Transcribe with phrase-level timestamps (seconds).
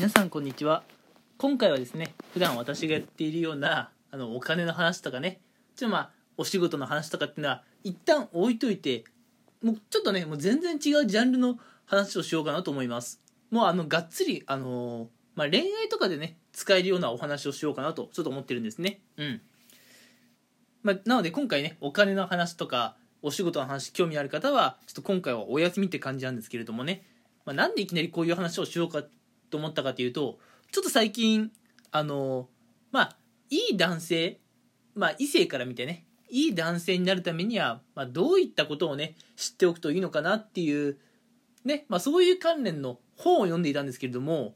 [0.00, 0.82] 皆さんこんにちは。
[1.36, 5.42] 今回はですね普段私がやっているようなあのお金の話とかね
[5.76, 9.04] ちょっとまあお仕事の話とかっていうのは一旦置いといて
[9.62, 13.20] もうちょっとねもう全然違うジャンルの話をしようかなと思います。
[13.50, 19.00] もうあのがっつりあのーまあ、恋愛とかでね使えるようなお話をしようかなとちょっと思ってるんですね。
[19.18, 19.42] うん。
[20.82, 27.04] まあ、なので今回ねお金の話とかお仕事の話興味ある方はちょっと今回はお休みって感じなんですけれどもね、
[27.44, 29.02] まあ、なんでいきなりこういう話をしようか
[29.50, 30.38] と思ったかというと
[30.72, 31.50] ちょっと最近
[31.90, 32.48] あの
[32.92, 33.16] まあ
[33.50, 34.40] いい男性
[34.94, 40.96] まあ異性から見てねいい男性になるためには、まあ、どういったことをね知っておくといいのかなっていう
[41.64, 44.54] ね、まあ、そういう関連の本を読んでいたんですけれども、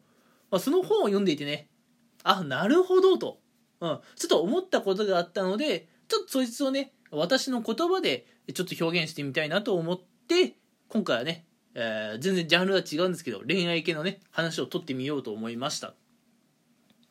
[0.50, 1.68] まあ、その本を読んでいてね
[2.22, 3.40] あなるほどと、
[3.80, 10.54] うん、ちょっと思ったことがあったのでちょっとそいつをね私の言葉でちょっと表現してみたいなと思って
[10.88, 15.94] 今回はね、えー、全然ジャンルは違うんですけど恋愛系のね話を取ってみようと思いました。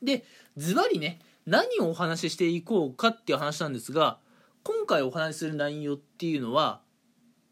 [0.02, 0.26] で
[0.58, 4.18] ズバリね何をお話ししていこうかっていう話なんですが
[4.64, 6.82] 今回お話しする内容っていうのは、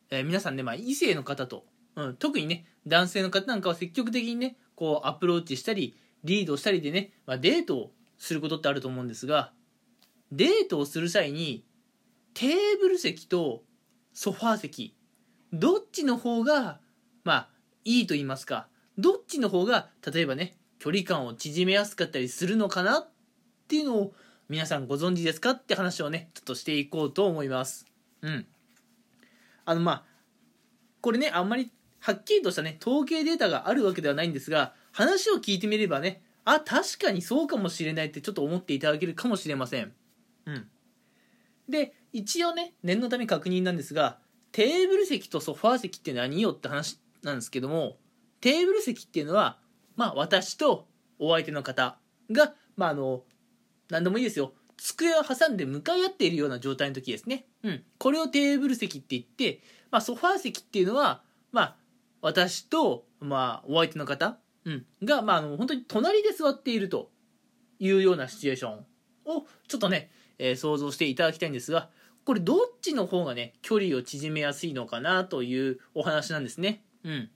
[0.10, 9.52] えー、皆さんね、まあ、異性の方と、うん、特にね男性の方なんかは積極的にねこうアプローチしたりリードしたりでね、まあ、デートをすることってあると思うんですが
[10.32, 11.66] デートをする際に
[12.34, 13.64] テーブル席と
[14.14, 14.96] ソファー席
[15.52, 16.80] どっちの方が
[17.24, 17.50] まあ
[17.86, 23.10] いいと言いますかどっちの方が例えばね距離感を縮めやすかったりするのかなっ
[23.68, 24.14] ていうのを
[24.50, 27.86] 皆さんご存知ですかって話をねちょっとしていこうと思います。
[28.22, 28.46] うん。
[29.64, 30.04] あのまあ
[31.00, 39.94] これねあんまりはっきりとしたね統計データがあるわけではないんですが話を聞いてみればねあ確かにそうかもしれないってちょっと思っていただけるかもしれません。
[40.46, 40.68] うん。
[41.70, 44.18] で一応ね念のため確認なんですが
[44.52, 47.98] テーブル席とソファー席って何よって話なんですけども
[48.40, 49.60] テーブル席っていうのは
[49.96, 50.88] まあ私と
[51.20, 51.98] お相手の方
[52.32, 53.24] がまああの
[53.90, 54.54] 何でもいいですよ。
[54.78, 57.46] 机を挟んで向かい合っているような状態の時ですね。
[57.62, 57.84] うん。
[58.00, 59.62] これをテーブル席って言って、
[59.92, 61.22] まあ、ソファー席っていうのは
[61.52, 61.76] まあ
[62.22, 67.12] 私と、まあ、お相手の方、うん、が、まあ、あの本当に隣で座っていると
[67.80, 68.74] いうようなシチュエーション
[69.26, 71.90] をちょっとね、えー、想像していただきたいんですが
[72.26, 76.84] これどっちの方がね距離を縮めやすいのかなというお話なんですね。
[77.04, 77.30] うん。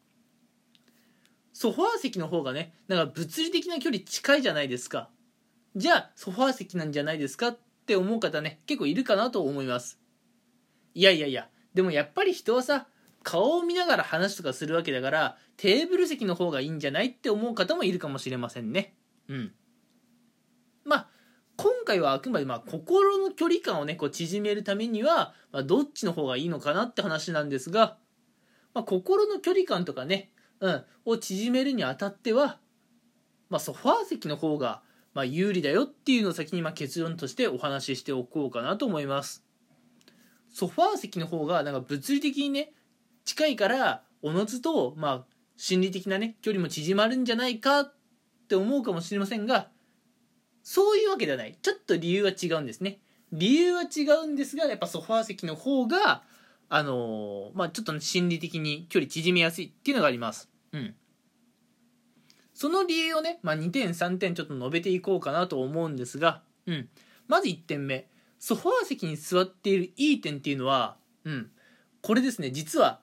[1.53, 5.09] ソファー席の方がねなんか物理的な距離近いじゃないですか。
[5.75, 9.99] じゃあソファー席なんじゃないですかって思う方ね結構いるかなと思います。
[10.93, 12.87] いやいやいやでもやっぱり人はさ
[13.23, 18.95] 顔を見ながら話とかするわけだからテーブル席の方がいいんじゃないって思う方もいるかもしれませんね。
[19.29, 19.51] うん。
[20.83, 21.09] まあ
[21.57, 27.97] 今回はあくまでまあ心の距離感をねこう縮めるためには、まあ、どっちの方がいいのかなって話なんですが、
[28.75, 32.59] まあ、心の距離感とかね、うん、を縮めるにあたっては、
[33.49, 34.83] まあ、ソファー席の方が
[35.15, 39.43] まあ有利だよっていうのを先にまあ結論としてお話ししておこうかなと思います。
[40.49, 42.73] ソファー席の方がなんか物理的にね
[43.23, 45.25] 近いからおのずとまあ
[45.55, 47.93] 心理的なね距離も縮まるんじゃないかっ
[48.49, 49.69] て思うかもしれませんが
[50.63, 51.57] そういうわけではない。
[51.61, 52.99] ちょっと理由は違うんですね。
[53.31, 56.23] 理由は違うんですがやっぱソファー席の方が
[56.69, 60.49] あのー、まあちょっと、心理的に距離縮めやすいっていうのがあります。
[60.71, 60.95] うん。
[62.53, 66.89] その理由をね、まあ、2点3点ちょっと述べていこうかなと思うんですが、うん、
[67.27, 68.07] まず1点目。
[68.39, 71.49] ソファー席に座っているいい点っていうのは、うん、
[72.01, 72.51] これですね。
[72.51, 73.01] 実は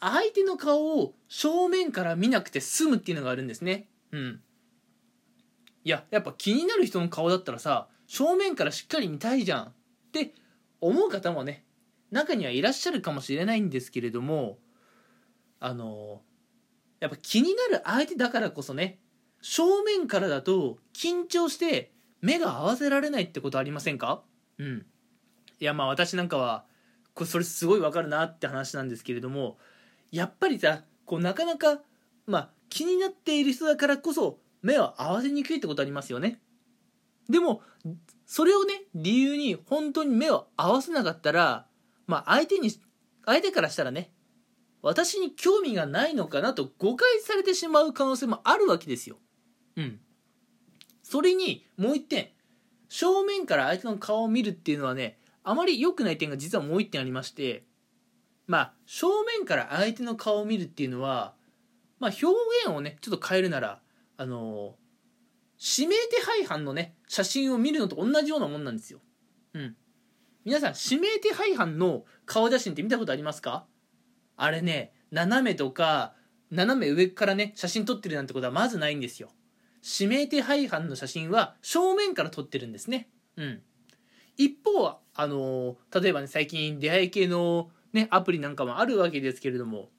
[0.00, 3.88] 相手の顔を正面から見なくて済むっていうのがあるんですね。
[4.12, 4.40] うん。
[5.84, 9.72] いややっぱ気になる人の顔だったらさ正面からしっかり見たいじゃんっ
[10.12, 10.34] て
[10.80, 11.64] 思う方もね
[12.10, 14.58] 中にはいらっしゃるかもしれないんですけれども
[15.60, 16.22] あの
[16.98, 18.98] やっぱ気になる相手だからこそね
[19.42, 24.22] 正面からだと緊張して目が合わせられないってことありませんか？
[24.58, 24.86] うん。
[25.58, 26.64] いやまあ私なんかは
[27.14, 29.56] これそれすごいわかるなって話なんですけれども
[30.12, 31.80] やっぱりさこうなかなか
[32.26, 36.40] まあ気になっている人だからこそ目を合わせにくいってことありますよね。
[37.28, 37.62] でも
[38.26, 41.66] それをね理由に本当に目を合わせなかったら
[42.10, 42.70] まあ相手に
[43.24, 44.10] 相手からしたらね
[44.82, 49.18] 私に興味がないのかなと誤解されてしまう可能性もあるわけですよ。
[49.76, 50.00] うん。
[51.02, 52.30] それにもう一点
[52.88, 57.64] 正面から相手の顔を見るっていうのはねあまり良くない点が実はもう一点ありまして
[58.46, 61.34] まあ正面から相手の顔を見るっていうのは
[62.00, 62.26] まあ表
[62.64, 63.80] 現をねちょっと変えるなら
[64.16, 64.74] あの
[65.60, 69.00] 指名手配犯のね写真を見るのと同じようなもんなんですよ。
[69.54, 69.76] うん。
[70.44, 73.66] 皆さん指名手配犯の顔写真って見たことありますか？
[74.36, 76.14] あれね斜めとか
[76.50, 79.30] 斜め上からね写真撮ってるなんてことはまずないんですよ
[79.98, 83.08] 指名手配犯の写真は正面から撮ってるんですね。
[83.36, 83.62] うん。
[84.36, 89.90] 一方、あの、例えばね、最近出会い系のね、アプリなんかもあるわけですけれども、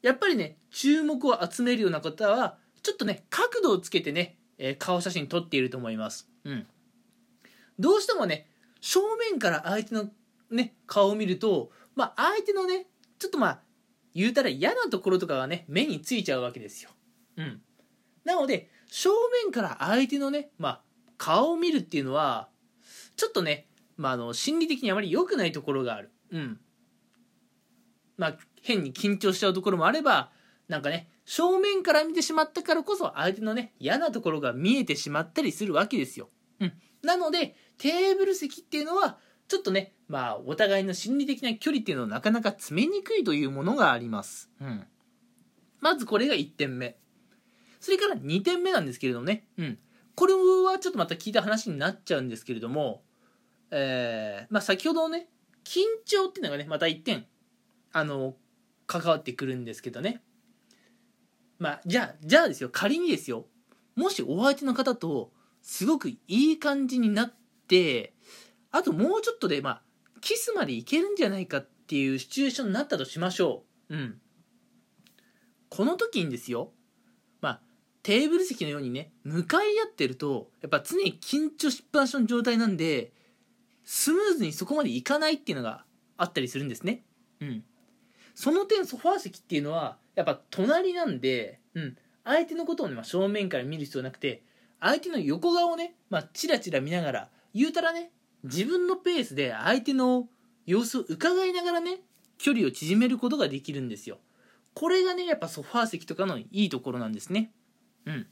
[0.00, 6.28] やっぱりね、注目を集めるような方は、ちょっとね、角度をつけてね、えー、顔写真撮っていると思います。
[6.44, 6.66] うん。
[7.78, 8.48] どうしてもね、
[8.82, 9.00] 正
[9.30, 10.10] 面から相手の
[10.50, 12.88] ね、顔を見ると、まあ、相手のね、
[13.18, 13.60] ちょっとまあ、
[14.12, 16.90] 言うたら嫌なところとかがね、目についちゃうわけですよ。
[17.36, 17.62] うん。
[18.24, 19.10] なので、正
[19.44, 20.82] 面から相手のね、まあ、
[21.16, 22.48] 顔を見るっていうのは、
[23.16, 26.10] ちょっとね、まあ、あの、心理的にあまり良くないところがある。
[26.32, 26.60] うん。
[28.18, 30.32] まあ、変に緊張しちゃうところもあれば、
[30.66, 36.30] なんかね、正面から見てしまったからこそ、相手のね、嫌なところが見えてしまったりするわけですよ。
[36.58, 36.72] うん。
[37.02, 39.18] なので、テーブル席っていうのは、
[39.48, 44.50] ちょっとね、まあ、お互いの心理的な距離っていうのをなかなか詰めにくいというものがあります。
[44.60, 44.86] うん。
[45.80, 46.96] まずこれが1点目。
[47.80, 49.48] それから2点目なんですけれどもね。
[49.58, 49.78] うん。
[50.14, 53.02] これはちょっとまた聞いた話になっちゃうんですけれども、
[53.70, 55.28] えー、まあ先ほどのね、
[55.64, 57.26] 緊張っていうのがね、また1点、
[57.92, 58.36] あの、
[58.86, 60.22] 関わってくるんですけどね。
[61.58, 63.46] まあ、じゃあ、じゃあですよ、仮にですよ、
[63.94, 67.34] もしお相手の方と、すごくいい感じになっ
[67.68, 68.12] て、
[68.70, 69.82] あともうちょっとで、まあ、
[70.20, 73.96] キスまでいけるんじゃないかっていうシチュエーションになったとしましょう。
[73.96, 74.20] うん。
[75.68, 76.72] この時にですよ、
[77.40, 77.60] まあ、
[78.02, 83.12] テーブル席のようにね、向かい合ってると、やっぱ常に緊張しっぱなしの状態なんで、
[83.84, 85.84] スムーズにそこまでいかないっていうのが
[86.16, 87.04] あったりするんですね。
[87.40, 87.64] うん。
[88.34, 91.96] その点ソファー席っていうのは、やっぱ隣なんで、うん。
[92.24, 94.44] 相手のことをね、まあ、正面から見る必要なくて、
[94.82, 98.10] 相手の横顔をね、まあ、チラチラ見ながら、言うたらね、
[98.42, 100.26] 自分のペースで相手の
[100.66, 102.00] 様子を伺いながらね、
[102.36, 104.18] 距離を縮めることができるんですよ。
[104.74, 107.52] これがね、やっぱソファー席とかのいいところなんですね。
[108.06, 108.26] うん。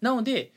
[0.00, 0.52] なので、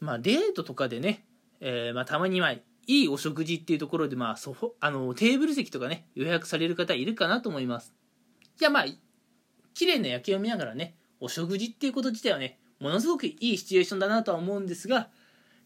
[0.00, 1.24] まあ、デートとかでね、
[1.60, 7.94] えー、まあ、たまにまあ、いいお食事っていうところで、まあ、ソフあの、テーブル席とかね、予約される方いるかなと思います。
[8.56, 8.86] じゃあまあ、
[9.74, 15.08] 綺麗な夜景を見ながらね、お食事っていうこと自体はね、ものすごくいいシチュエーションだなとは思うんですが、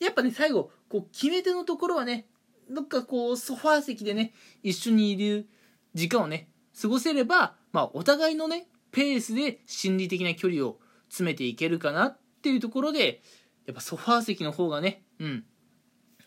[0.01, 2.27] やっぱね、最後、こう、決め手のところはね、
[2.71, 4.33] どっかこう、ソファー席でね、
[4.63, 5.49] 一緒にいる
[5.95, 6.49] 時間をね、
[6.81, 10.79] 過ごせれば、まあ、お互いのね、ペースで心理的な距離を
[11.09, 13.23] 詰めていけるかなっていうところで、
[13.67, 15.45] やっぱソファー席の方がね、うん、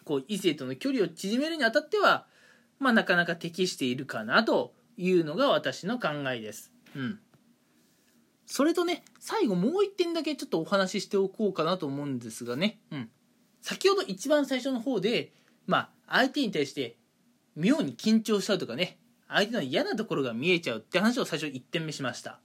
[0.04, 2.28] こう、異性との距離を縮めるにあたっては、
[2.80, 6.72] まあ、なかなか適しているかなというのが私の考えです。
[6.96, 7.20] うん。
[8.46, 12.80] それとね、最後もう一点だけちょっとお話ししておこうかなと思うんですがね。
[12.92, 13.10] うん。
[13.62, 15.34] 先ほど一番最初の方で、
[15.66, 16.98] まあ、相手に対して
[17.56, 22.40] 妙に緊張しちゃうとかね、相手の嫌なところが見えちゃうって話を最初1点目しました。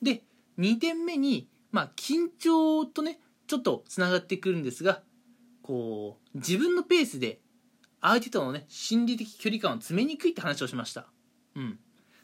[0.00, 0.22] で、
[0.58, 5.02] 2点目に、まあ、緊張とね、ちょっとつながってくるんですが、
[5.62, 7.40] こう、自分のペースで
[8.00, 11.08] 相手とのね、心理的距離感を詰めにくいって話をしました。
[11.56, 11.78] うん。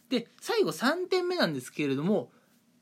[0.09, 2.31] で、最後3点目なんですけれども、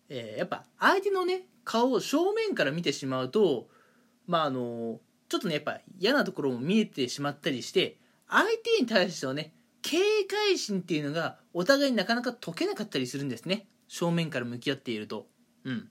[0.08, 3.68] えー、やっぱ相手のね顔を正面から見てしまうと
[4.26, 7.96] まああのちょっとねやっぱ嫌なところも見えてしまったりして
[8.28, 9.52] 相手に対してはね
[9.82, 13.66] 警戒心っていうのがお互いになかなか解けなかったりするんですね。
[13.86, 15.26] 正面から向き合っていると。
[15.64, 15.90] うん。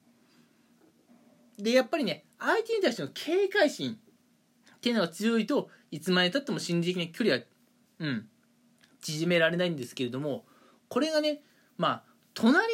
[1.59, 7.43] でやっぱりね相手に対しての警戒心っていうのが強いといつまでたっても心理的な距離は
[7.99, 8.27] うん
[8.99, 10.45] 縮められないんですけれども
[10.89, 11.41] これがね
[11.77, 12.67] まあ隣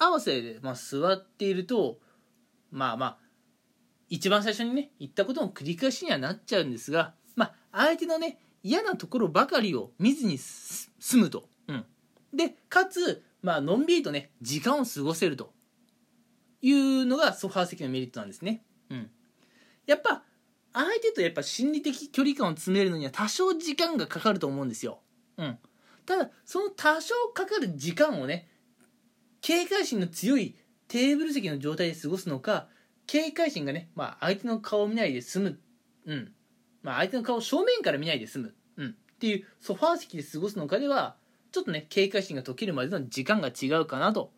[0.00, 1.98] 合わせで、まあ、座っていると
[2.72, 3.18] まあまあ
[4.08, 11.84] 一番最初にね言ったことも繰り返しにはなっちゃうんですが、まあ、相手のね嫌なところばかりを見ずに済むと、うん、
[12.34, 15.52] でかつ、まあのんびりとね時間を過ごせると。
[16.62, 19.10] いうのがソファー席のメリットなんですね、うん、
[19.86, 20.22] やっぱ
[20.72, 25.00] 相手とやっぱ心理的距離感を詰めるのには多少時間がかかると思うんですよ、
[25.38, 25.58] うん、
[26.06, 28.49] ただその多少かかる時間をね
[29.40, 30.56] 警戒心の強い
[30.88, 32.68] テーブル席の状態で過ごすのか
[33.06, 35.60] 警戒心がね、まあ、相手の顔を見ないで済む、
[36.06, 36.32] うん。
[36.82, 41.16] まあ、相手の顔を正面から見ないで済む、うん、っていうソファー席で過ごすのかでは
[41.52, 44.32] ちょっとね警戒心が解けるまでの時間が違うかなと。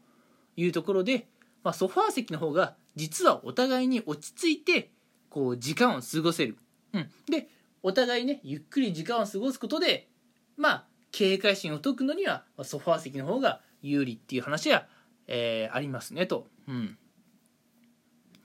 [0.56, 1.26] いうところで、
[1.62, 4.90] まあ、ソファー席の方が実はお互いに落ち着いて
[5.30, 6.56] こう時間を過ごせる、
[6.92, 7.48] うん、で
[7.82, 10.08] お互いねゆっくり時間を過ごすことで
[10.56, 14.86] まあ警戒心を解くのにはソファー席の方が有利っていう話は、
[15.26, 16.48] えー、ありますねと。
[16.68, 16.98] うん。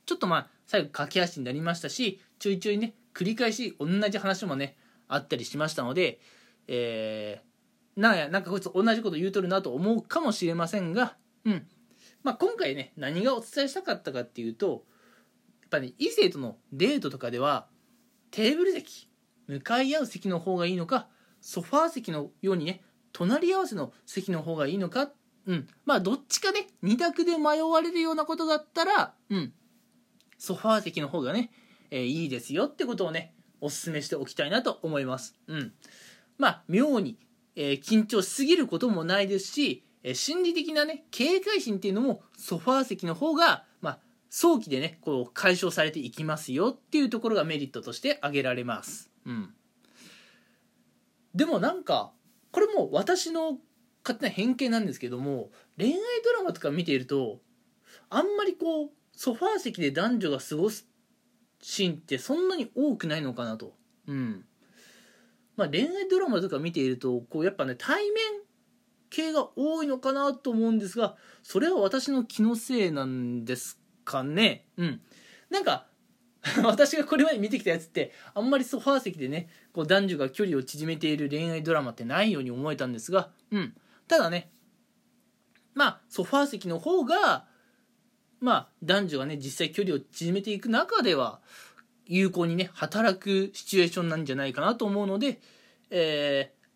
[0.06, 4.77] ちょっとまあ、最後駆け足になりましたし、ちょいちょいね、繰り返し同じ話もね、
[5.08, 6.20] あったりしましたので、
[6.67, 11.15] えー、なんや、なんかこいつ同じこと言うとるなと思うかもしれませんが、
[11.46, 11.67] うん。
[12.24, 14.84] まあ、今回ね、何がお伝えしたかったかっていうと
[15.62, 17.67] やっ、ぱね異性とのデートとかでは
[18.32, 19.10] テーブル席
[19.48, 21.08] 向かい合う席の方がいいのか
[21.41, 22.82] ソファー席のようにね
[23.13, 25.13] 隣り合わせの席の方がいいのかっ
[25.48, 25.68] うん。
[25.86, 29.54] まあどっちかね2択で迷われるようなことがあったらうん。
[30.38, 31.50] ソファー席の方がね、
[31.89, 35.36] えー、いいですよってことをねお勧めしておきたいなと思います。
[35.48, 35.74] うん。
[36.38, 37.18] まあ妙に、
[37.56, 44.00] えー、緊張しすぎることもないですし、えー、心理的なね警戒心っていうのもソファー席の方がまあ
[44.30, 49.10] 早期でねこう解消されていきますよっていうところがメリットとして挙げられます。
[49.25, 49.54] うん。
[51.34, 52.12] でもなんか
[52.51, 53.58] これも私の
[54.07, 57.41] 勝手な偏見なんですけども恋愛ドラマとか見ていると
[58.09, 60.87] あんまりこうソファー席で男女が過ごす
[61.61, 63.73] シーンってそんなに多くないのかなと。
[64.07, 64.45] うん。
[65.55, 68.23] まあ恋愛ドラマとか見ているとこうやっぱね対面
[69.09, 74.67] 系が多いのかなと思うんですがそれは私の気のせいなんですかね。
[74.77, 75.01] うん。
[75.49, 75.87] なんか
[76.63, 83.73] 私がこれまで見てきたやつってあんまりソファー席でねこう男女が距離を縮めている恋愛ドラマってないように思えたんですがうん。
[84.07, 84.49] ただね
[85.73, 87.45] まあソファー席の方が
[88.39, 91.39] まあ男女がね実際距離を縮めていく中では
[92.05, 95.39] 有効にね働くシチュエーションなんじゃないかなと思うので
[95.89, 96.67] えー、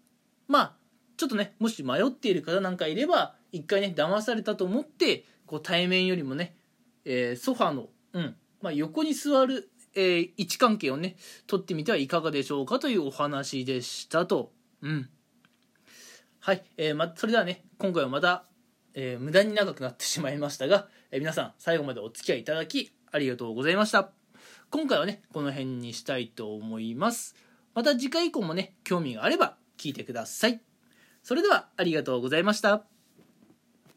[0.48, 0.74] まあ
[1.18, 6.56] ちょっとねもし迷っている方なんかいれば一回ね騙されたと思ってこう対面よりもね、
[7.06, 14.52] えー、ソファーの、うんまあ、横に座る、えー、位置関係をね取ってみてはいかがでしょうかというお話でしたと。
[14.82, 15.10] うん
[16.44, 18.46] はい、えーま、それではね今回はまた、
[18.96, 24.10] えー、無駄に長くなってしまいましたが、えー、皆さん最後までお付き合いいただきありがとうございました。
[24.72, 27.36] 今回はねこの辺にしたいと思います。
[27.76, 30.60] また次回以降もね興味があれば聞いてください。
[31.22, 32.91] それではありがとうございました。